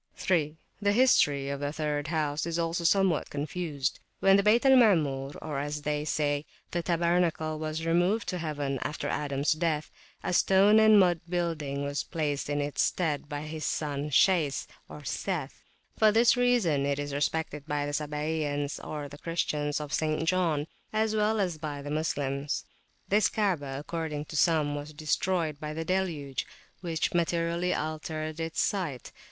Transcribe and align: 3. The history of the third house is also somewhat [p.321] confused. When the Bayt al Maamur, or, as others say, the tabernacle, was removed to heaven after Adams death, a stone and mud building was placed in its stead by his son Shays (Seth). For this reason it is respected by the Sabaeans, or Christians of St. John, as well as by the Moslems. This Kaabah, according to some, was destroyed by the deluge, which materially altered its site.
3. 0.15 0.57
The 0.81 0.93
history 0.93 1.47
of 1.49 1.59
the 1.59 1.71
third 1.71 2.07
house 2.07 2.47
is 2.47 2.57
also 2.57 2.83
somewhat 2.83 3.27
[p.321] 3.27 3.29
confused. 3.29 3.99
When 4.19 4.35
the 4.35 4.41
Bayt 4.41 4.65
al 4.65 4.71
Maamur, 4.71 5.35
or, 5.43 5.59
as 5.59 5.77
others 5.77 6.09
say, 6.09 6.43
the 6.71 6.81
tabernacle, 6.81 7.59
was 7.59 7.85
removed 7.85 8.27
to 8.29 8.39
heaven 8.39 8.79
after 8.81 9.07
Adams 9.07 9.51
death, 9.51 9.91
a 10.23 10.33
stone 10.33 10.79
and 10.79 10.99
mud 10.99 11.21
building 11.29 11.83
was 11.83 12.01
placed 12.01 12.49
in 12.49 12.61
its 12.61 12.81
stead 12.81 13.29
by 13.29 13.41
his 13.43 13.63
son 13.63 14.09
Shays 14.09 14.67
(Seth). 15.03 15.61
For 15.99 16.11
this 16.11 16.35
reason 16.35 16.83
it 16.83 16.97
is 16.97 17.13
respected 17.13 17.67
by 17.67 17.85
the 17.85 17.93
Sabaeans, 17.93 18.79
or 18.79 19.07
Christians 19.07 19.79
of 19.79 19.93
St. 19.93 20.27
John, 20.27 20.65
as 20.91 21.15
well 21.15 21.39
as 21.39 21.59
by 21.59 21.83
the 21.83 21.91
Moslems. 21.91 22.65
This 23.07 23.29
Kaabah, 23.29 23.77
according 23.77 24.25
to 24.25 24.35
some, 24.35 24.73
was 24.73 24.93
destroyed 24.93 25.59
by 25.59 25.75
the 25.75 25.85
deluge, 25.85 26.47
which 26.79 27.13
materially 27.13 27.71
altered 27.71 28.39
its 28.39 28.59
site. 28.61 29.11